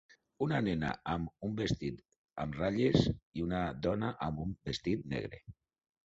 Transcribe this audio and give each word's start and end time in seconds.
Una 0.43 0.59
nena 0.67 0.87
amb 1.15 1.43
un 1.47 1.51
vestit 1.59 1.99
amb 2.43 2.57
ratlles 2.59 3.03
i 3.39 3.43
una 3.49 3.59
dona 3.89 4.09
amb 4.29 4.41
un 4.47 4.55
vestit 4.71 5.05
negre. 5.13 5.43